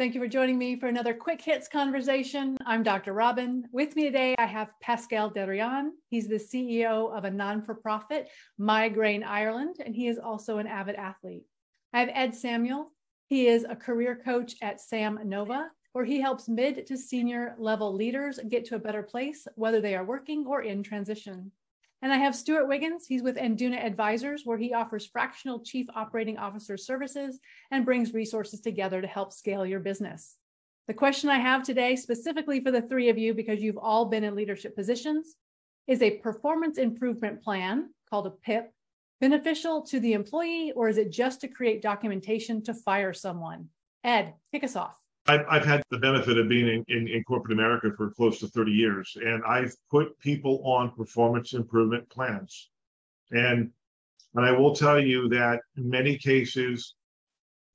Thank 0.00 0.14
you 0.14 0.20
for 0.22 0.28
joining 0.28 0.56
me 0.56 0.80
for 0.80 0.86
another 0.86 1.12
quick 1.12 1.42
hits 1.42 1.68
conversation. 1.68 2.56
I'm 2.64 2.82
Dr. 2.82 3.12
Robin. 3.12 3.68
With 3.70 3.94
me 3.96 4.04
today, 4.04 4.34
I 4.38 4.46
have 4.46 4.72
Pascal 4.80 5.30
Derian. 5.30 5.90
He's 6.08 6.26
the 6.26 6.36
CEO 6.36 7.14
of 7.14 7.26
a 7.26 7.30
non 7.30 7.60
for 7.60 7.74
profit, 7.74 8.30
Migraine 8.56 9.22
Ireland, 9.22 9.76
and 9.84 9.94
he 9.94 10.08
is 10.08 10.18
also 10.18 10.56
an 10.56 10.66
avid 10.66 10.94
athlete. 10.94 11.44
I 11.92 12.00
have 12.00 12.08
Ed 12.14 12.34
Samuel. 12.34 12.92
He 13.28 13.46
is 13.46 13.66
a 13.68 13.76
career 13.76 14.18
coach 14.24 14.54
at 14.62 14.80
Sam 14.80 15.20
Nova, 15.26 15.68
where 15.92 16.06
he 16.06 16.18
helps 16.18 16.48
mid 16.48 16.86
to 16.86 16.96
senior 16.96 17.54
level 17.58 17.94
leaders 17.94 18.40
get 18.48 18.64
to 18.68 18.76
a 18.76 18.78
better 18.78 19.02
place, 19.02 19.46
whether 19.56 19.82
they 19.82 19.94
are 19.94 20.04
working 20.06 20.46
or 20.46 20.62
in 20.62 20.82
transition. 20.82 21.52
And 22.02 22.12
I 22.12 22.16
have 22.16 22.34
Stuart 22.34 22.66
Wiggins. 22.66 23.06
He's 23.06 23.22
with 23.22 23.36
Enduna 23.36 23.84
Advisors, 23.84 24.42
where 24.44 24.56
he 24.56 24.72
offers 24.72 25.06
fractional 25.06 25.60
chief 25.60 25.86
operating 25.94 26.38
officer 26.38 26.76
services 26.76 27.38
and 27.70 27.84
brings 27.84 28.14
resources 28.14 28.60
together 28.60 29.02
to 29.02 29.06
help 29.06 29.32
scale 29.32 29.66
your 29.66 29.80
business. 29.80 30.36
The 30.88 30.94
question 30.94 31.28
I 31.28 31.38
have 31.38 31.62
today, 31.62 31.96
specifically 31.96 32.60
for 32.60 32.70
the 32.70 32.82
three 32.82 33.10
of 33.10 33.18
you, 33.18 33.34
because 33.34 33.62
you've 33.62 33.78
all 33.78 34.06
been 34.06 34.24
in 34.24 34.34
leadership 34.34 34.74
positions, 34.74 35.36
is 35.86 36.02
a 36.02 36.18
performance 36.18 36.78
improvement 36.78 37.42
plan 37.42 37.90
called 38.08 38.26
a 38.26 38.30
PIP 38.30 38.72
beneficial 39.20 39.82
to 39.82 40.00
the 40.00 40.14
employee, 40.14 40.72
or 40.74 40.88
is 40.88 40.96
it 40.96 41.12
just 41.12 41.42
to 41.42 41.48
create 41.48 41.82
documentation 41.82 42.62
to 42.64 42.74
fire 42.74 43.12
someone? 43.12 43.68
Ed, 44.02 44.34
kick 44.50 44.64
us 44.64 44.76
off. 44.76 44.99
I've, 45.30 45.46
I've 45.48 45.64
had 45.64 45.82
the 45.90 45.98
benefit 45.98 46.38
of 46.38 46.48
being 46.48 46.66
in, 46.66 46.84
in, 46.88 47.06
in, 47.06 47.22
corporate 47.22 47.52
America 47.52 47.92
for 47.96 48.10
close 48.10 48.40
to 48.40 48.48
30 48.48 48.72
years, 48.72 49.16
and 49.24 49.44
I've 49.44 49.72
put 49.88 50.18
people 50.18 50.60
on 50.64 50.90
performance 50.90 51.52
improvement 51.52 52.08
plans. 52.10 52.68
And, 53.30 53.70
and 54.34 54.44
I 54.44 54.50
will 54.50 54.74
tell 54.74 54.98
you 54.98 55.28
that 55.28 55.60
in 55.76 55.88
many 55.88 56.18
cases, 56.18 56.94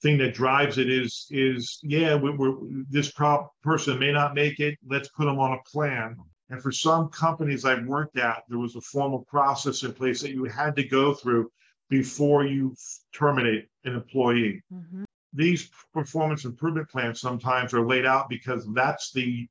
thing 0.01 0.17
that 0.17 0.33
drives 0.33 0.77
it 0.77 0.89
is 0.89 1.27
is 1.31 1.79
yeah, 1.81 2.15
we, 2.15 2.29
are 2.29 2.55
this 2.89 3.11
prop 3.11 3.53
person 3.63 3.97
may 3.97 4.11
not 4.11 4.35
make 4.35 4.59
it. 4.59 4.77
Let's 4.85 5.07
put 5.09 5.25
them 5.25 5.39
on 5.39 5.53
a 5.53 5.69
plan. 5.71 6.17
And 6.49 6.61
for 6.61 6.73
some 6.73 7.07
companies 7.09 7.63
I've 7.63 7.85
worked 7.85 8.17
at, 8.17 8.43
there 8.49 8.59
was 8.59 8.75
a 8.75 8.81
formal 8.81 9.25
process 9.29 9.83
in 9.83 9.93
place 9.93 10.21
that 10.21 10.31
you 10.31 10.43
had 10.43 10.75
to 10.75 10.83
go 10.83 11.13
through 11.13 11.49
before 11.89 12.45
you 12.45 12.75
terminate 13.13 13.67
an 13.85 13.95
employee. 13.95 14.61
Mm-hmm 14.71 15.05
these 15.35 15.69
performance 15.93 16.45
improvement 16.45 16.89
plans 16.89 17.19
sometimes 17.19 17.73
are 17.73 17.85
laid 17.85 18.05
out 18.05 18.29
because 18.29 18.65
that's 18.73 19.11
the 19.11 19.47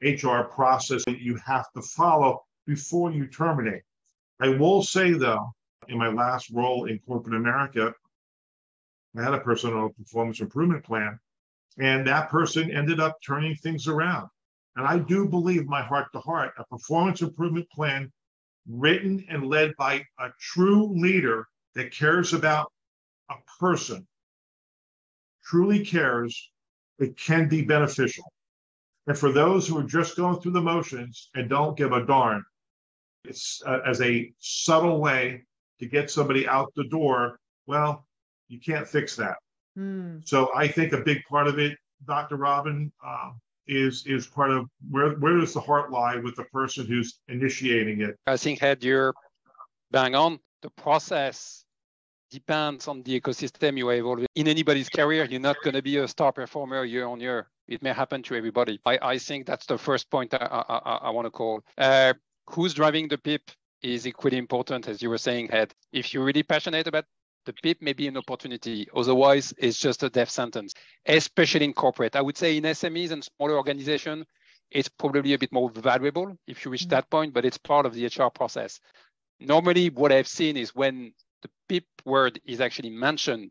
HR 0.00 0.42
process 0.42 1.04
that 1.06 1.20
you 1.20 1.36
have 1.44 1.66
to 1.72 1.82
follow 1.82 2.44
before 2.66 3.10
you 3.10 3.26
terminate. 3.26 3.82
I 4.40 4.50
will 4.50 4.82
say 4.82 5.12
though, 5.12 5.52
in 5.88 5.98
my 5.98 6.08
last 6.08 6.50
role 6.50 6.86
in 6.86 6.98
corporate 7.00 7.34
America, 7.36 7.92
I 9.16 9.22
had 9.22 9.34
a 9.34 9.40
person 9.40 9.72
on 9.72 9.84
a 9.84 9.90
performance 9.90 10.40
improvement 10.40 10.84
plan, 10.84 11.18
and 11.78 12.06
that 12.06 12.30
person 12.30 12.70
ended 12.70 13.00
up 13.00 13.18
turning 13.24 13.56
things 13.56 13.86
around. 13.86 14.28
And 14.76 14.86
I 14.86 14.98
do 14.98 15.28
believe, 15.28 15.66
my 15.66 15.82
heart 15.82 16.08
to 16.12 16.20
heart, 16.20 16.52
a 16.58 16.64
performance 16.64 17.22
improvement 17.22 17.68
plan 17.70 18.12
written 18.68 19.24
and 19.28 19.46
led 19.46 19.74
by 19.76 20.04
a 20.18 20.30
true 20.40 20.92
leader 21.00 21.46
that 21.74 21.92
cares 21.92 22.32
about 22.32 22.72
a 23.30 23.34
person 23.60 24.06
truly 25.44 25.84
cares, 25.84 26.50
it 26.98 27.16
can 27.16 27.48
be 27.48 27.62
beneficial. 27.62 28.24
And 29.06 29.18
for 29.18 29.32
those 29.32 29.68
who 29.68 29.78
are 29.78 29.84
just 29.84 30.16
going 30.16 30.40
through 30.40 30.52
the 30.52 30.60
motions 30.60 31.28
and 31.34 31.48
don't 31.48 31.76
give 31.76 31.92
a 31.92 32.06
darn, 32.06 32.42
it's 33.24 33.62
uh, 33.66 33.80
as 33.86 34.00
a 34.00 34.32
subtle 34.38 35.00
way 35.00 35.44
to 35.80 35.86
get 35.86 36.10
somebody 36.10 36.48
out 36.48 36.72
the 36.74 36.84
door. 36.84 37.38
Well, 37.66 38.06
you 38.48 38.60
can't 38.60 38.86
fix 38.86 39.16
that. 39.16 39.36
Mm. 39.78 40.26
So 40.26 40.50
I 40.54 40.68
think 40.68 40.92
a 40.92 40.98
big 41.00 41.22
part 41.24 41.46
of 41.46 41.58
it, 41.58 41.76
Dr. 42.06 42.36
Robin, 42.36 42.92
uh, 43.04 43.32
is 43.66 44.06
is 44.06 44.26
part 44.26 44.50
of 44.50 44.68
where 44.90 45.12
where 45.14 45.38
does 45.38 45.54
the 45.54 45.60
heart 45.60 45.90
lie 45.90 46.16
with 46.16 46.36
the 46.36 46.44
person 46.44 46.86
who's 46.86 47.18
initiating 47.28 48.02
it? 48.02 48.16
I 48.26 48.36
think 48.36 48.60
had 48.60 48.84
you're 48.84 49.14
bang 49.90 50.14
on. 50.14 50.38
The 50.62 50.70
process 50.70 51.64
depends 52.34 52.88
on 52.88 53.02
the 53.02 53.20
ecosystem 53.20 53.78
you 53.78 53.88
are 53.88 53.94
evolving. 53.94 54.26
In 54.34 54.48
anybody's 54.48 54.88
career, 54.88 55.24
you're 55.24 55.40
not 55.40 55.56
going 55.62 55.74
to 55.74 55.82
be 55.82 55.96
a 55.98 56.08
star 56.08 56.32
performer 56.32 56.84
year 56.84 57.06
on 57.06 57.20
year. 57.20 57.48
It 57.68 57.82
may 57.82 57.92
happen 57.92 58.22
to 58.24 58.34
everybody. 58.34 58.80
I, 58.84 58.98
I 59.14 59.18
think 59.18 59.46
that's 59.46 59.66
the 59.66 59.78
first 59.78 60.10
point 60.10 60.34
I, 60.34 60.46
I, 60.68 60.94
I 61.08 61.10
want 61.10 61.26
to 61.26 61.30
call. 61.30 61.62
Uh, 61.78 62.14
who's 62.50 62.74
driving 62.74 63.08
the 63.08 63.18
PIP 63.18 63.50
is 63.82 64.06
equally 64.06 64.38
important, 64.38 64.88
as 64.88 65.00
you 65.02 65.10
were 65.10 65.24
saying, 65.28 65.50
Ed. 65.52 65.72
If 65.92 66.12
you're 66.12 66.24
really 66.24 66.42
passionate 66.42 66.86
about 66.86 67.04
the 67.46 67.52
PIP 67.52 67.82
may 67.82 67.92
be 67.92 68.08
an 68.08 68.16
opportunity. 68.16 68.88
Otherwise, 68.94 69.52
it's 69.58 69.78
just 69.78 70.02
a 70.02 70.08
death 70.08 70.30
sentence, 70.30 70.72
especially 71.06 71.66
in 71.66 71.74
corporate. 71.74 72.16
I 72.16 72.22
would 72.22 72.38
say 72.38 72.56
in 72.56 72.64
SMEs 72.64 73.10
and 73.10 73.22
smaller 73.22 73.56
organizations, 73.56 74.24
it's 74.70 74.88
probably 74.88 75.34
a 75.34 75.38
bit 75.38 75.52
more 75.52 75.70
valuable 75.70 76.36
if 76.46 76.64
you 76.64 76.70
reach 76.70 76.82
mm-hmm. 76.82 76.90
that 76.90 77.10
point, 77.10 77.34
but 77.34 77.44
it's 77.44 77.58
part 77.58 77.86
of 77.86 77.94
the 77.94 78.06
HR 78.06 78.30
process. 78.30 78.80
Normally, 79.40 79.90
what 79.90 80.10
I've 80.10 80.28
seen 80.28 80.56
is 80.56 80.74
when 80.74 81.12
PIP 81.68 81.84
word 82.04 82.40
is 82.46 82.60
actually 82.60 82.90
mentioned, 82.90 83.50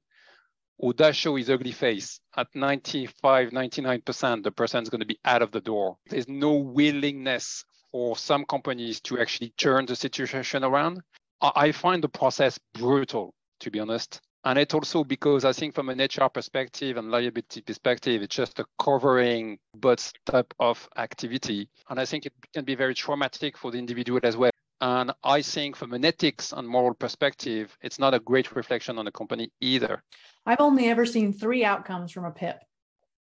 or 0.78 0.94
does 0.94 1.16
show 1.16 1.36
his 1.36 1.50
ugly 1.50 1.72
face 1.72 2.20
at 2.36 2.48
95, 2.54 3.50
99%, 3.50 4.44
the 4.44 4.52
person 4.52 4.84
is 4.84 4.90
going 4.90 5.02
to 5.02 5.08
be 5.08 5.20
out 5.24 5.42
of 5.42 5.52
the 5.52 5.62
door. 5.62 5.98
There's 6.10 6.28
no 6.28 6.54
willingness 6.54 7.64
for 7.92 8.18
some 8.18 8.46
companies 8.46 9.00
to 9.02 9.20
actually 9.20 9.54
turn 9.58 9.86
the 9.86 9.96
situation 9.96 10.64
around. 10.64 11.02
I 11.42 11.72
find 11.72 12.04
the 12.04 12.10
process 12.10 12.60
brutal, 12.74 13.34
to 13.60 13.70
be 13.70 13.80
honest. 13.80 14.20
And 14.46 14.60
it's 14.60 14.74
also 14.74 15.04
because 15.04 15.46
I 15.46 15.54
think 15.54 15.74
from 15.74 15.90
an 15.90 16.02
HR 16.02 16.28
perspective 16.28 16.98
and 16.98 17.10
liability 17.10 17.62
perspective, 17.62 18.22
it's 18.22 18.36
just 18.36 18.60
a 18.60 18.66
covering 18.82 19.58
butt 19.78 20.12
type 20.26 20.54
of 20.60 20.90
activity. 20.98 21.70
And 21.90 22.00
I 22.00 22.06
think 22.06 22.26
it 22.26 22.34
can 22.54 22.66
be 22.66 22.76
very 22.76 22.94
traumatic 22.94 23.58
for 23.58 23.72
the 23.72 23.78
individual 23.78 24.20
as 24.24 24.36
well. 24.36 24.53
And 24.84 25.14
I 25.24 25.42
think 25.42 25.78
from 25.78 25.94
an 25.94 26.04
ethics 26.04 26.52
and 26.52 26.68
moral 26.68 26.94
perspective, 26.94 27.78
it's 27.82 28.00
not 28.00 28.14
a 28.14 28.20
great 28.20 28.54
reflection 28.54 28.98
on 29.00 29.06
the 29.06 29.14
company 29.14 29.50
either. 29.62 30.04
I've 30.46 30.60
only 30.60 30.90
ever 30.90 31.06
seen 31.06 31.32
three 31.32 31.64
outcomes 31.64 32.12
from 32.12 32.26
a 32.26 32.32
PIP 32.32 32.60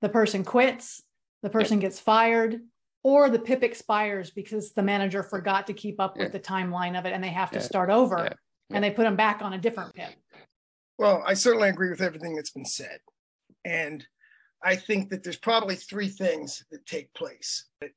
the 0.03 0.09
person 0.09 0.45
quits, 0.45 1.01
the 1.45 1.49
person 1.49 1.79
yeah. 1.79 1.83
gets 1.83 2.01
fired, 2.01 2.61
or 3.05 3.31
the 3.31 3.39
PIP 3.39 3.63
expires 3.63 4.33
because 4.33 4.73
the 4.73 4.83
manager 4.83 5.23
forgot 5.23 5.69
to 5.69 5.75
keep 5.75 6.01
up 6.01 6.17
with 6.17 6.33
the 6.33 6.41
timeline 6.41 6.99
of 6.99 7.07
it 7.07 7.13
and 7.13 7.23
they 7.23 7.29
have 7.29 7.53
to 7.53 7.61
yeah. 7.61 7.65
start 7.65 7.89
over 7.89 8.37
and 8.71 8.83
they 8.83 8.91
put 8.91 9.05
them 9.05 9.15
back 9.15 9.41
on 9.41 9.53
a 9.53 9.59
different 9.59 9.95
PIP. 9.95 10.11
Well, 10.99 11.23
I 11.25 11.35
certainly 11.35 11.69
agree 11.69 11.89
with 11.89 12.03
everything 12.03 12.35
that's 12.35 12.51
been 12.51 12.65
said. 12.65 12.99
And 13.65 14.05
I 14.61 14.75
think 14.75 15.11
that 15.11 15.23
there's 15.23 15.37
probably 15.37 15.77
three 15.77 16.09
things 16.09 16.65
that 16.73 16.85
take 16.85 17.15
place. 17.15 17.67
It 17.81 17.93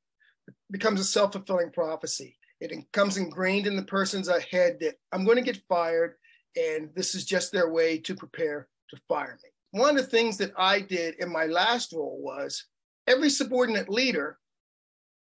becomes 0.70 1.00
a 1.00 1.04
self 1.04 1.32
fulfilling 1.32 1.72
prophecy 1.72 2.37
it 2.60 2.72
comes 2.92 3.16
ingrained 3.16 3.66
in 3.66 3.76
the 3.76 3.82
person's 3.82 4.28
uh, 4.28 4.40
head 4.50 4.78
that 4.80 4.96
I'm 5.12 5.24
going 5.24 5.36
to 5.36 5.42
get 5.42 5.62
fired, 5.68 6.14
and 6.56 6.90
this 6.94 7.14
is 7.14 7.24
just 7.24 7.52
their 7.52 7.70
way 7.70 7.98
to 7.98 8.14
prepare 8.14 8.68
to 8.90 8.96
fire 9.08 9.38
me. 9.42 9.80
One 9.80 9.90
of 9.90 10.04
the 10.04 10.10
things 10.10 10.38
that 10.38 10.52
I 10.56 10.80
did 10.80 11.16
in 11.20 11.30
my 11.30 11.44
last 11.44 11.92
role 11.92 12.18
was 12.20 12.64
every 13.06 13.30
subordinate 13.30 13.88
leader 13.88 14.38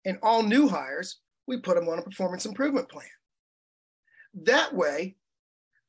and 0.05 0.19
all 0.21 0.43
new 0.43 0.67
hires, 0.67 1.19
we 1.47 1.57
put 1.59 1.75
them 1.75 1.89
on 1.89 1.99
a 1.99 2.03
performance 2.03 2.45
improvement 2.45 2.89
plan. 2.89 3.05
That 4.43 4.73
way, 4.73 5.15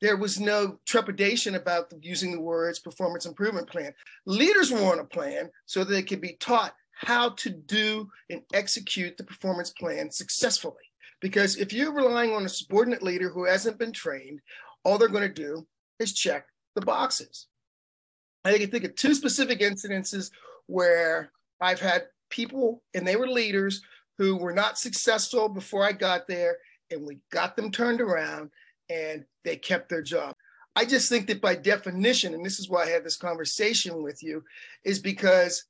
there 0.01 0.17
was 0.17 0.41
no 0.41 0.79
trepidation 0.87 1.57
about 1.57 1.93
using 2.01 2.33
the 2.33 2.41
words 2.41 2.79
performance 2.79 3.27
improvement 3.27 3.69
plan. 3.69 3.93
Leaders 4.27 4.71
were 4.71 4.93
on 4.93 5.01
a 5.01 5.05
plan 5.05 5.51
so 5.67 5.81
that 5.81 5.93
they 5.93 6.03
could 6.03 6.21
be 6.21 6.37
taught 6.41 6.75
how 6.95 7.31
to 7.31 7.51
do 7.51 8.09
and 8.31 8.43
execute 8.53 9.17
the 9.17 9.25
performance 9.25 9.71
plan 9.71 10.11
successfully. 10.11 10.75
Because 11.21 11.57
if 11.57 11.73
you're 11.73 11.93
relying 11.93 12.33
on 12.33 12.45
a 12.45 12.49
subordinate 12.49 13.03
leader 13.03 13.29
who 13.29 13.45
hasn't 13.45 13.79
been 13.79 13.93
trained, 13.93 14.41
all 14.85 14.99
they're 14.99 15.09
going 15.09 15.29
to 15.29 15.29
do 15.29 15.67
is 15.99 16.13
check 16.13 16.47
the 16.75 16.81
boxes. 16.81 17.47
I 18.45 18.57
can 18.59 18.71
think 18.71 18.85
of 18.85 18.95
two 18.95 19.15
specific 19.15 19.61
incidences 19.61 20.31
where 20.67 21.33
I've 21.61 21.81
had 21.81 22.05
people 22.31 22.83
and 22.95 23.07
they 23.07 23.17
were 23.17 23.29
leaders 23.29 23.83
who 24.17 24.37
were 24.37 24.53
not 24.53 24.79
successful 24.79 25.49
before 25.49 25.85
I 25.85 25.93
got 25.93 26.27
there, 26.27 26.59
and 26.91 27.07
we 27.07 27.19
got 27.31 27.57
them 27.57 27.71
turned 27.71 28.01
around 28.01 28.51
and 28.91 29.25
they 29.45 29.57
kept 29.57 29.89
their 29.89 30.03
job. 30.03 30.35
I 30.75 30.85
just 30.85 31.09
think 31.09 31.27
that 31.27 31.41
by 31.41 31.55
definition, 31.55 32.35
and 32.35 32.45
this 32.45 32.59
is 32.59 32.69
why 32.69 32.85
I 32.85 32.89
had 32.89 33.05
this 33.05 33.17
conversation 33.17 34.03
with 34.03 34.23
you, 34.23 34.45
is 34.85 34.99
because 34.99 35.65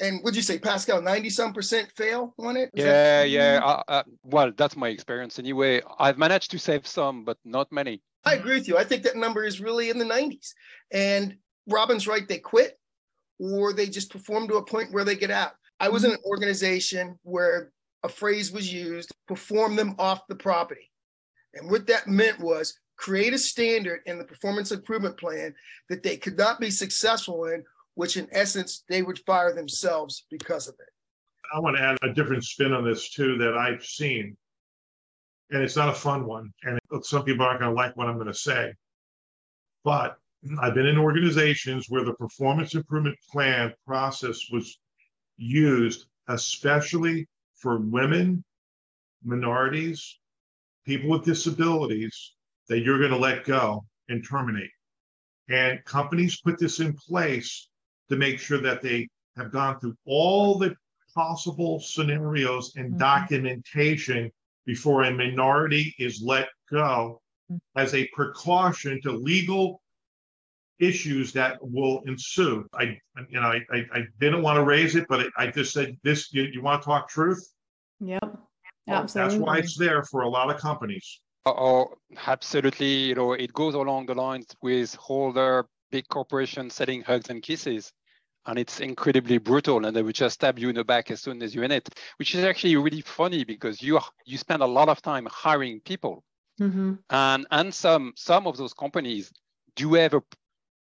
and 0.00 0.20
would 0.24 0.34
you 0.34 0.42
say 0.42 0.58
Pascal, 0.58 1.00
90 1.00 1.30
some 1.30 1.52
percent 1.52 1.90
fail 1.96 2.34
on 2.38 2.56
it? 2.56 2.70
Is 2.74 2.84
yeah, 2.84 3.22
that- 3.22 3.30
yeah. 3.30 3.60
Uh, 3.62 3.82
uh, 3.88 4.02
well, 4.22 4.52
that's 4.56 4.76
my 4.76 4.88
experience 4.88 5.38
anyway. 5.38 5.82
I've 5.98 6.18
managed 6.18 6.50
to 6.52 6.58
save 6.58 6.86
some, 6.86 7.24
but 7.24 7.38
not 7.44 7.70
many. 7.70 8.02
I 8.24 8.34
agree 8.34 8.54
with 8.54 8.68
you. 8.68 8.76
I 8.76 8.84
think 8.84 9.02
that 9.04 9.16
number 9.16 9.44
is 9.44 9.60
really 9.60 9.90
in 9.90 9.98
the 9.98 10.04
90s. 10.04 10.52
And 10.92 11.36
Robin's 11.68 12.08
right, 12.08 12.26
they 12.26 12.38
quit 12.38 12.78
or 13.38 13.72
they 13.72 13.86
just 13.86 14.10
perform 14.10 14.48
to 14.48 14.56
a 14.56 14.64
point 14.64 14.92
where 14.92 15.04
they 15.04 15.16
get 15.16 15.30
out. 15.30 15.52
I 15.80 15.88
was 15.88 16.04
in 16.04 16.12
an 16.12 16.18
organization 16.24 17.18
where 17.22 17.72
a 18.02 18.08
phrase 18.08 18.52
was 18.52 18.72
used 18.72 19.12
perform 19.26 19.76
them 19.76 19.94
off 19.98 20.26
the 20.28 20.36
property. 20.36 20.90
And 21.54 21.70
what 21.70 21.86
that 21.86 22.06
meant 22.06 22.40
was 22.40 22.78
create 22.96 23.34
a 23.34 23.38
standard 23.38 24.00
in 24.06 24.18
the 24.18 24.24
performance 24.24 24.72
improvement 24.72 25.16
plan 25.16 25.54
that 25.88 26.02
they 26.02 26.16
could 26.16 26.38
not 26.38 26.60
be 26.60 26.70
successful 26.70 27.46
in 27.46 27.64
which 27.94 28.16
in 28.16 28.28
essence, 28.32 28.84
they 28.88 29.02
would 29.02 29.18
fire 29.20 29.54
themselves 29.54 30.26
because 30.30 30.68
of 30.68 30.74
it. 30.74 30.88
I 31.54 31.60
want 31.60 31.76
to 31.76 31.82
add 31.82 31.98
a 32.02 32.12
different 32.12 32.44
spin 32.44 32.72
on 32.72 32.84
this 32.84 33.10
too 33.10 33.38
that 33.38 33.56
I've 33.56 33.84
seen. 33.84 34.36
And 35.50 35.62
it's 35.62 35.76
not 35.76 35.90
a 35.90 35.94
fun 35.94 36.26
one. 36.26 36.52
And 36.62 36.78
some 37.02 37.24
people 37.24 37.44
aren't 37.44 37.60
going 37.60 37.70
to 37.70 37.76
like 37.76 37.96
what 37.96 38.08
I'm 38.08 38.16
going 38.16 38.26
to 38.26 38.34
say. 38.34 38.72
But 39.84 40.16
I've 40.60 40.74
been 40.74 40.86
in 40.86 40.98
organizations 40.98 41.86
where 41.88 42.04
the 42.04 42.14
performance 42.14 42.74
improvement 42.74 43.16
plan 43.30 43.72
process 43.86 44.50
was 44.50 44.78
used, 45.36 46.06
especially 46.28 47.28
for 47.56 47.78
women, 47.78 48.44
minorities, 49.22 50.18
people 50.86 51.10
with 51.10 51.24
disabilities, 51.24 52.32
that 52.68 52.80
you're 52.80 52.98
going 52.98 53.10
to 53.10 53.16
let 53.16 53.44
go 53.44 53.84
and 54.08 54.26
terminate. 54.26 54.70
And 55.48 55.84
companies 55.84 56.40
put 56.40 56.58
this 56.58 56.80
in 56.80 56.94
place 56.94 57.68
to 58.10 58.16
make 58.16 58.38
sure 58.38 58.58
that 58.58 58.82
they 58.82 59.08
have 59.36 59.50
gone 59.52 59.78
through 59.80 59.96
all 60.06 60.58
the 60.58 60.74
possible 61.14 61.80
scenarios 61.80 62.74
and 62.76 62.90
mm-hmm. 62.90 62.98
documentation 62.98 64.30
before 64.66 65.04
a 65.04 65.10
minority 65.10 65.94
is 65.98 66.22
let 66.22 66.48
go 66.70 67.20
mm-hmm. 67.50 67.80
as 67.80 67.94
a 67.94 68.08
precaution 68.08 69.00
to 69.02 69.12
legal 69.12 69.80
issues 70.80 71.32
that 71.32 71.58
will 71.60 72.02
ensue. 72.06 72.66
I, 72.74 72.98
you 73.28 73.40
know, 73.40 73.46
I, 73.46 73.60
I, 73.70 73.84
I 73.92 74.00
didn't 74.20 74.42
want 74.42 74.56
to 74.56 74.64
raise 74.64 74.96
it, 74.96 75.06
but 75.08 75.26
I 75.36 75.46
just 75.46 75.72
said 75.72 75.96
this. 76.02 76.32
You, 76.32 76.42
you 76.44 76.62
want 76.62 76.82
to 76.82 76.86
talk 76.86 77.08
truth? 77.08 77.46
Yep, 78.00 78.20
well, 78.86 79.02
absolutely. 79.02 79.38
That's 79.38 79.46
why 79.46 79.58
it's 79.58 79.78
there 79.78 80.02
for 80.02 80.22
a 80.22 80.28
lot 80.28 80.50
of 80.50 80.60
companies. 80.60 81.20
Oh, 81.46 81.92
absolutely. 82.26 83.08
You 83.08 83.14
know, 83.14 83.32
it 83.34 83.52
goes 83.52 83.74
along 83.74 84.06
the 84.06 84.14
lines 84.14 84.46
with 84.62 84.96
older 85.08 85.66
big 85.90 86.08
corporations 86.08 86.74
selling 86.74 87.02
hugs 87.02 87.30
and 87.30 87.42
kisses. 87.42 87.92
And 88.46 88.58
it's 88.58 88.80
incredibly 88.80 89.38
brutal, 89.38 89.86
and 89.86 89.96
they 89.96 90.02
would 90.02 90.14
just 90.14 90.34
stab 90.34 90.58
you 90.58 90.68
in 90.68 90.74
the 90.74 90.84
back 90.84 91.10
as 91.10 91.22
soon 91.22 91.42
as 91.42 91.54
you're 91.54 91.64
in 91.64 91.70
it, 91.70 91.88
which 92.18 92.34
is 92.34 92.44
actually 92.44 92.76
really 92.76 93.00
funny 93.00 93.42
because 93.42 93.80
you 93.80 93.98
you 94.26 94.36
spend 94.36 94.62
a 94.62 94.66
lot 94.66 94.90
of 94.90 95.00
time 95.00 95.26
hiring 95.30 95.80
people, 95.80 96.22
mm-hmm. 96.60 96.94
and 97.08 97.46
and 97.50 97.72
some 97.72 98.12
some 98.16 98.46
of 98.46 98.58
those 98.58 98.74
companies 98.74 99.32
do 99.76 99.94
have 99.94 100.12
a 100.12 100.22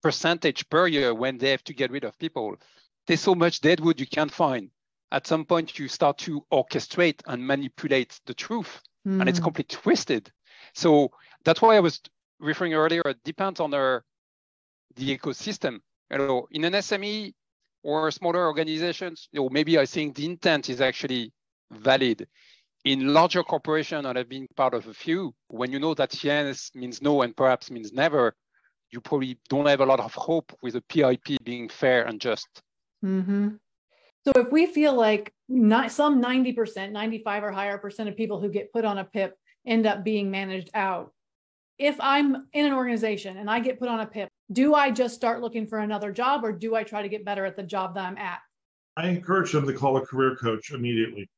percentage 0.03 0.69
per 0.71 0.89
year 0.89 1.15
when 1.15 1.39
they 1.39 1.51
have 1.51 1.63
to 1.65 1.73
get 1.73 1.93
rid 1.93 2.03
of 2.03 2.19
people. 2.19 2.57
There's 3.07 3.21
so 3.21 3.35
much 3.35 3.61
deadwood 3.61 4.01
you 4.01 4.07
can't 4.07 4.33
find. 4.33 4.71
At 5.13 5.27
some 5.27 5.45
point, 5.45 5.79
you 5.79 5.89
start 5.89 6.19
to 6.19 6.45
orchestrate 6.53 7.23
and 7.27 7.47
manipulate 7.47 8.19
the 8.27 8.35
truth, 8.35 8.83
mm. 9.07 9.21
and 9.21 9.29
it's 9.29 9.39
mm. 9.39 9.45
completely 9.45 9.77
twisted. 9.77 10.33
So 10.75 11.11
that's 11.45 11.63
why 11.63 11.77
I 11.77 11.81
was 11.81 12.01
referring 12.41 12.75
earlier. 12.75 13.03
It 13.05 13.23
depends 13.25 13.61
on 13.61 13.71
the 13.71 14.03
the 14.97 15.17
ecosystem. 15.17 15.79
You 16.11 16.19
know, 16.19 16.47
in 16.51 16.65
an 16.65 16.75
SME 16.75 17.33
or 17.83 18.11
smaller 18.11 18.47
organizations, 18.47 19.29
you 19.33 19.41
know, 19.41 19.49
maybe 19.49 19.79
I 19.79 19.87
think 19.87 20.17
the 20.17 20.27
intent 20.27 20.69
is 20.69 20.81
actually 20.81 21.33
valid. 21.71 22.27
In 22.85 23.15
larger 23.15 23.43
corporations, 23.45 24.07
and 24.07 24.19
I've 24.19 24.29
been 24.29 24.49
part 24.57 24.75
of 24.75 24.89
a 24.89 24.95
few, 24.95 25.35
when 25.49 25.71
you 25.71 25.79
know 25.79 25.95
that 25.95 26.23
yes 26.25 26.71
means 26.75 27.01
no 27.01 27.23
and 27.23 27.37
perhaps 27.37 27.71
means 27.71 27.93
never, 27.93 28.35
you 28.91 29.01
probably 29.01 29.39
don't 29.49 29.67
have 29.67 29.81
a 29.81 29.87
lot 29.87 30.01
of 30.01 30.13
hope 30.15 30.53
with 30.63 30.77
a 30.77 30.83
PIP 30.83 31.43
being 31.45 31.69
fair 31.69 32.05
and 32.05 32.21
just. 32.21 32.49
Mm-hmm. 33.05 33.49
So 34.25 34.33
if 34.37 34.53
we 34.53 34.67
feel 34.67 34.95
like 34.95 35.33
not 35.49 35.91
some 35.91 36.23
90%, 36.23 36.93
95 36.93 37.45
or 37.45 37.53
higher 37.53 37.79
percent 37.79 38.09
of 38.09 38.17
people 38.17 38.41
who 38.41 38.49
get 38.49 38.73
put 38.73 38.85
on 38.85 38.99
a 38.99 39.05
PIP 39.05 39.37
end 39.67 39.87
up 39.87 40.05
being 40.05 40.31
managed 40.31 40.71
out. 40.75 41.13
If 41.83 41.97
I'm 41.99 42.47
in 42.53 42.65
an 42.65 42.73
organization 42.73 43.39
and 43.39 43.51
I 43.51 43.59
get 43.59 43.81
put 43.81 43.89
on 43.89 43.99
a 43.99 44.07
PIP, 44.07 44.29
do 44.53 44.73
I 44.73 44.93
just 44.93 45.17
start 45.17 45.41
looking 45.41 45.67
for 45.67 45.81
another 45.81 46.13
job 46.13 46.45
or 46.45 46.53
do 46.53 46.77
I 46.77 46.85
try 46.85 47.03
to 47.03 47.09
get 47.09 47.25
better 47.25 47.45
at 47.45 47.57
the 47.57 47.63
job 47.65 47.97
that 47.97 48.05
I'm 48.05 48.17
at? 48.19 48.39
I 48.97 49.09
encourage 49.09 49.51
them 49.51 49.67
to 49.67 49.73
call 49.73 49.97
a 49.97 50.07
career 50.07 50.37
coach 50.37 50.71
immediately. 50.71 51.29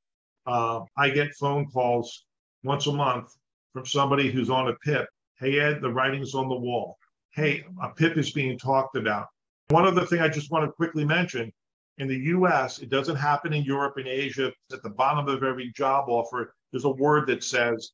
Uh, 0.44 0.80
I 0.98 1.08
get 1.08 1.34
phone 1.36 1.64
calls 1.70 2.26
once 2.62 2.86
a 2.86 2.92
month 2.92 3.34
from 3.72 3.86
somebody 3.86 4.30
who's 4.30 4.50
on 4.50 4.68
a 4.68 4.74
PIP. 4.84 5.08
Hey, 5.40 5.60
Ed, 5.60 5.80
the 5.80 5.90
writing's 5.90 6.34
on 6.34 6.50
the 6.50 6.54
wall. 6.54 6.98
Hey, 7.32 7.64
a 7.80 7.88
PIP 7.88 8.18
is 8.18 8.32
being 8.32 8.58
talked 8.58 8.96
about. 8.96 9.28
One 9.68 9.86
other 9.86 10.04
thing 10.04 10.20
I 10.20 10.28
just 10.28 10.50
want 10.50 10.66
to 10.66 10.72
quickly 10.72 11.06
mention 11.06 11.50
in 11.96 12.06
the 12.06 12.18
US, 12.18 12.80
it 12.80 12.90
doesn't 12.90 13.16
happen 13.16 13.54
in 13.54 13.64
Europe 13.64 13.94
and 13.96 14.06
Asia. 14.06 14.52
At 14.70 14.82
the 14.82 14.90
bottom 14.90 15.26
of 15.26 15.42
every 15.42 15.72
job 15.74 16.10
offer, 16.10 16.52
there's 16.70 16.84
a 16.84 16.90
word 16.90 17.28
that 17.28 17.42
says 17.42 17.92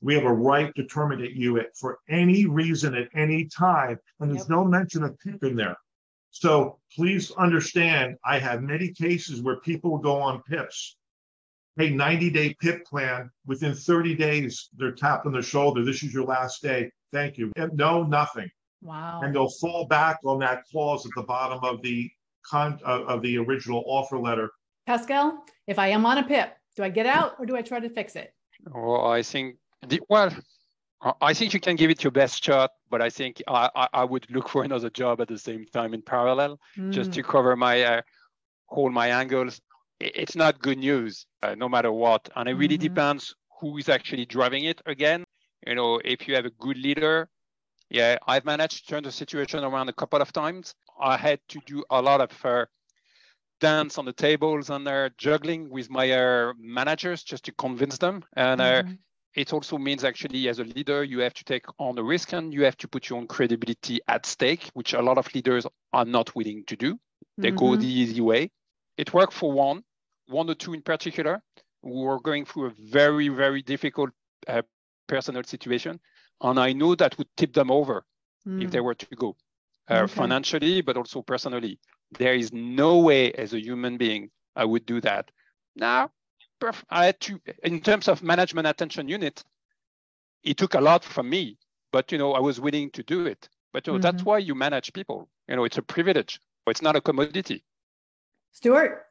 we 0.00 0.14
have 0.14 0.24
a 0.24 0.32
right 0.32 0.74
to 0.74 0.84
terminate 0.84 1.32
you 1.32 1.58
at, 1.58 1.76
for 1.76 1.98
any 2.08 2.46
reason 2.46 2.94
at 2.94 3.08
any 3.14 3.46
time. 3.46 3.98
And 4.18 4.30
there's 4.30 4.42
yep. 4.42 4.50
no 4.50 4.64
mention 4.64 5.02
of 5.02 5.18
PIP 5.20 5.44
in 5.44 5.56
there. 5.56 5.76
So 6.30 6.78
please 6.94 7.30
understand, 7.32 8.16
I 8.24 8.38
have 8.38 8.62
many 8.62 8.92
cases 8.92 9.42
where 9.42 9.56
people 9.60 9.98
go 9.98 10.20
on 10.20 10.42
PIPs. 10.42 10.96
Hey, 11.76 11.90
90 11.90 12.30
day 12.30 12.56
PIP 12.60 12.84
plan. 12.84 13.30
Within 13.46 13.74
30 13.74 14.14
days, 14.14 14.68
they're 14.76 14.92
tapped 14.92 15.26
on 15.26 15.32
the 15.32 15.42
shoulder. 15.42 15.84
This 15.84 16.02
is 16.02 16.12
your 16.12 16.24
last 16.24 16.62
day. 16.62 16.90
Thank 17.12 17.38
you. 17.38 17.52
And 17.56 17.72
no, 17.74 18.02
nothing. 18.02 18.50
Wow. 18.82 19.20
And 19.22 19.34
they'll 19.34 19.50
fall 19.50 19.86
back 19.86 20.18
on 20.24 20.38
that 20.40 20.64
clause 20.70 21.04
at 21.04 21.12
the 21.16 21.22
bottom 21.22 21.62
of 21.62 21.82
the 21.82 22.10
con 22.46 22.78
uh, 22.86 23.04
of 23.04 23.22
the 23.22 23.38
original 23.38 23.84
offer 23.86 24.18
letter. 24.18 24.50
Pascal, 24.86 25.44
if 25.66 25.78
I 25.78 25.88
am 25.88 26.06
on 26.06 26.18
a 26.18 26.22
PIP, 26.22 26.52
do 26.76 26.82
I 26.82 26.88
get 26.88 27.06
out 27.06 27.34
or 27.38 27.46
do 27.46 27.56
I 27.56 27.62
try 27.62 27.80
to 27.80 27.90
fix 27.90 28.16
it? 28.16 28.32
Well, 28.72 29.06
I 29.06 29.22
think 29.22 29.56
the, 29.86 30.00
well, 30.08 30.32
I 31.20 31.32
think 31.32 31.54
you 31.54 31.60
can 31.60 31.76
give 31.76 31.90
it 31.90 32.04
your 32.04 32.10
best 32.10 32.44
shot, 32.44 32.72
but 32.90 33.00
I 33.00 33.08
think 33.08 33.42
I, 33.48 33.88
I, 33.92 34.04
would 34.04 34.30
look 34.30 34.48
for 34.48 34.62
another 34.64 34.90
job 34.90 35.20
at 35.20 35.28
the 35.28 35.38
same 35.38 35.64
time 35.72 35.94
in 35.94 36.02
parallel, 36.02 36.60
mm. 36.76 36.92
just 36.92 37.12
to 37.12 37.22
cover 37.22 37.56
my 37.56 37.82
uh, 37.82 38.02
all 38.68 38.90
my 38.90 39.08
angles. 39.08 39.60
It's 39.98 40.36
not 40.36 40.60
good 40.60 40.78
news, 40.78 41.26
uh, 41.42 41.54
no 41.54 41.68
matter 41.68 41.92
what, 41.92 42.28
and 42.36 42.48
it 42.48 42.54
really 42.54 42.76
mm-hmm. 42.76 42.94
depends 42.94 43.34
who 43.60 43.76
is 43.78 43.88
actually 43.88 44.26
driving 44.26 44.64
it. 44.64 44.80
Again, 44.86 45.24
you 45.66 45.74
know, 45.74 46.00
if 46.04 46.26
you 46.26 46.34
have 46.34 46.46
a 46.46 46.50
good 46.50 46.78
leader, 46.78 47.28
yeah, 47.90 48.16
I've 48.26 48.44
managed 48.44 48.86
to 48.86 48.94
turn 48.94 49.02
the 49.02 49.12
situation 49.12 49.64
around 49.64 49.88
a 49.88 49.92
couple 49.92 50.20
of 50.20 50.32
times. 50.32 50.74
I 51.00 51.16
had 51.16 51.40
to 51.48 51.60
do 51.66 51.84
a 51.90 52.00
lot 52.00 52.20
of 52.20 52.44
uh, 52.44 52.66
dance 53.60 53.98
on 53.98 54.04
the 54.06 54.12
tables 54.12 54.70
and 54.70 54.86
uh, 54.86 55.10
juggling 55.18 55.68
with 55.68 55.90
my 55.90 56.10
uh, 56.10 56.52
managers 56.58 57.22
just 57.22 57.44
to 57.46 57.52
convince 57.52 57.96
them, 57.96 58.22
and. 58.36 58.60
Uh, 58.60 58.82
mm-hmm 58.82 58.92
it 59.34 59.52
also 59.52 59.78
means 59.78 60.04
actually 60.04 60.48
as 60.48 60.58
a 60.58 60.64
leader 60.64 61.04
you 61.04 61.20
have 61.20 61.34
to 61.34 61.44
take 61.44 61.64
on 61.78 61.94
the 61.94 62.02
risk 62.02 62.32
and 62.32 62.52
you 62.52 62.64
have 62.64 62.76
to 62.76 62.88
put 62.88 63.08
your 63.08 63.18
own 63.18 63.26
credibility 63.26 64.00
at 64.08 64.26
stake 64.26 64.70
which 64.74 64.92
a 64.92 65.02
lot 65.02 65.18
of 65.18 65.32
leaders 65.34 65.66
are 65.92 66.04
not 66.04 66.34
willing 66.34 66.64
to 66.66 66.76
do 66.76 66.98
they 67.38 67.48
mm-hmm. 67.48 67.56
go 67.56 67.76
the 67.76 67.86
easy 67.86 68.20
way 68.20 68.50
it 68.96 69.12
worked 69.14 69.32
for 69.32 69.52
one 69.52 69.82
one 70.26 70.48
or 70.50 70.54
two 70.54 70.74
in 70.74 70.82
particular 70.82 71.42
who 71.82 72.02
were 72.02 72.20
going 72.20 72.44
through 72.44 72.66
a 72.66 72.72
very 72.90 73.28
very 73.28 73.62
difficult 73.62 74.10
uh, 74.48 74.62
personal 75.06 75.42
situation 75.44 76.00
and 76.42 76.58
i 76.58 76.72
know 76.72 76.94
that 76.94 77.16
would 77.18 77.28
tip 77.36 77.52
them 77.52 77.70
over 77.70 78.04
mm. 78.46 78.62
if 78.62 78.70
they 78.70 78.80
were 78.80 78.94
to 78.94 79.06
go 79.16 79.36
uh, 79.90 79.94
okay. 79.94 80.12
financially 80.12 80.80
but 80.80 80.96
also 80.96 81.22
personally 81.22 81.78
there 82.18 82.34
is 82.34 82.52
no 82.52 82.98
way 82.98 83.32
as 83.32 83.52
a 83.52 83.60
human 83.60 83.96
being 83.96 84.28
i 84.56 84.64
would 84.64 84.84
do 84.86 85.00
that 85.00 85.30
now 85.76 86.10
I 86.90 87.06
had 87.06 87.20
to, 87.20 87.40
in 87.62 87.80
terms 87.80 88.08
of 88.08 88.22
management 88.22 88.66
attention 88.66 89.08
unit, 89.08 89.44
it 90.42 90.56
took 90.56 90.74
a 90.74 90.80
lot 90.80 91.04
from 91.04 91.28
me, 91.28 91.58
but 91.92 92.12
you 92.12 92.18
know, 92.18 92.32
I 92.32 92.40
was 92.40 92.60
willing 92.60 92.90
to 92.90 93.02
do 93.02 93.26
it. 93.26 93.48
But 93.72 93.86
you 93.86 93.92
know, 93.92 93.98
mm-hmm. 93.98 94.02
that's 94.02 94.24
why 94.24 94.38
you 94.38 94.54
manage 94.54 94.92
people. 94.92 95.28
You 95.48 95.56
know, 95.56 95.64
it's 95.64 95.78
a 95.78 95.82
privilege. 95.82 96.40
But 96.64 96.72
it's 96.72 96.82
not 96.82 96.96
a 96.96 97.00
commodity. 97.00 97.64
Stuart. 98.52 99.06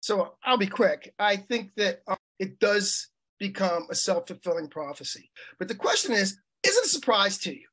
So 0.00 0.34
I'll 0.44 0.58
be 0.58 0.66
quick. 0.66 1.14
I 1.18 1.36
think 1.36 1.72
that 1.76 2.02
uh, 2.06 2.16
it 2.38 2.58
does 2.58 3.08
become 3.38 3.86
a 3.90 3.94
self-fulfilling 3.94 4.68
prophecy. 4.68 5.30
But 5.58 5.68
the 5.68 5.74
question 5.74 6.12
is, 6.12 6.38
is 6.62 6.76
it 6.76 6.86
a 6.86 6.88
surprise 6.88 7.38
to 7.38 7.52
you? 7.52 7.66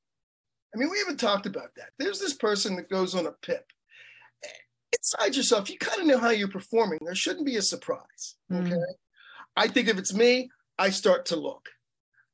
I 0.74 0.78
mean, 0.78 0.90
we 0.90 1.00
haven't 1.00 1.20
talked 1.20 1.46
about 1.46 1.76
that. 1.76 1.90
There's 2.00 2.20
this 2.20 2.34
person 2.34 2.76
that 2.78 2.90
goes 2.90 3.16
on 3.16 3.26
a 3.26 3.32
PIP 3.32 3.72
inside 4.98 5.36
yourself, 5.36 5.70
you 5.70 5.78
kind 5.78 6.02
of 6.02 6.08
know 6.08 6.18
how 6.18 6.30
you're 6.30 6.48
performing. 6.48 7.00
There 7.04 7.16
shouldn't 7.16 7.46
be 7.46 7.58
a 7.58 7.62
surprise. 7.62 8.36
Mm. 8.52 8.66
Okay. 8.66 8.76
Mm. 8.76 8.84
I 9.56 9.68
think 9.68 9.88
if 9.88 9.98
it's 9.98 10.14
me, 10.14 10.50
I 10.78 10.90
start 10.90 11.26
to 11.28 11.36
look. 11.36 11.70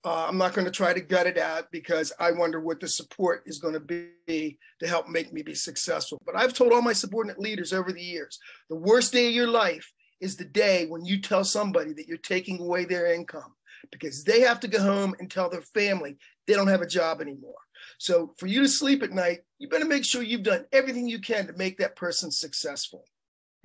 Uh, 0.06 0.28
I'm 0.28 0.38
not 0.38 0.54
going 0.54 0.66
to 0.66 0.72
try 0.72 0.94
to 0.94 1.02
gut 1.02 1.28
it 1.28 1.38
out 1.38 1.66
because 1.72 2.14
I 2.20 2.32
wonder 2.32 2.62
what 2.62 2.80
the 2.80 2.88
support 2.88 3.44
is 3.46 3.60
going 3.60 3.74
to 3.74 3.80
be 3.80 4.58
to 4.80 4.88
help 4.88 5.10
make 5.10 5.34
me 5.34 5.42
be 5.42 5.56
successful. 5.56 6.22
But 6.26 6.38
I've 6.38 6.54
told 6.54 6.72
all 6.72 6.82
my 6.82 6.94
subordinate 6.94 7.40
leaders 7.40 7.74
over 7.74 7.92
the 7.92 8.02
years 8.02 8.40
the 8.70 8.76
worst 8.76 9.12
day 9.12 9.28
of 9.28 9.34
your 9.34 9.48
life 9.48 9.92
is 10.22 10.38
the 10.38 10.46
day 10.46 10.86
when 10.88 11.04
you 11.04 11.20
tell 11.20 11.44
somebody 11.44 11.94
that 11.94 12.08
you're 12.08 12.18
taking 12.18 12.60
away 12.60 12.86
their 12.86 13.14
income 13.14 13.54
because 13.92 14.24
they 14.24 14.42
have 14.42 14.60
to 14.62 14.68
go 14.68 14.82
home 14.82 15.16
and 15.20 15.30
tell 15.30 15.50
their 15.50 15.62
family 15.62 16.18
they 16.46 16.54
don't 16.54 16.68
have 16.68 16.82
a 16.82 16.88
job 16.88 17.20
anymore. 17.20 17.56
So 17.98 18.34
for 18.38 18.48
you 18.48 18.62
to 18.62 18.68
sleep 18.68 19.04
at 19.04 19.12
night, 19.12 19.40
you 19.60 19.70
better 19.70 19.86
make 19.86 20.04
sure 20.04 20.24
you've 20.24 20.44
done 20.44 20.66
everything 20.72 21.08
you 21.08 21.20
can 21.20 21.48
to 21.48 21.54
make 21.54 21.78
that 21.78 21.96
person 21.96 22.32
successful. 22.32 23.06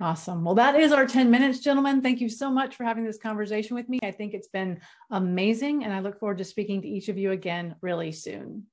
Awesome. 0.03 0.43
Well, 0.43 0.55
that 0.55 0.77
is 0.77 0.91
our 0.91 1.05
10 1.07 1.31
minutes, 1.31 1.59
gentlemen. 1.59 2.01
Thank 2.01 2.19
you 2.19 2.27
so 2.27 2.51
much 2.51 2.75
for 2.75 2.83
having 2.83 3.05
this 3.05 3.17
conversation 3.17 3.75
with 3.75 3.87
me. 3.87 3.99
I 4.03 4.11
think 4.11 4.33
it's 4.33 4.49
been 4.49 4.81
amazing, 5.11 5.85
and 5.85 5.93
I 5.93 6.01
look 6.01 6.19
forward 6.19 6.39
to 6.39 6.43
speaking 6.43 6.81
to 6.81 6.87
each 6.87 7.09
of 7.09 7.17
you 7.17 7.31
again 7.31 7.75
really 7.81 8.11
soon. 8.11 8.61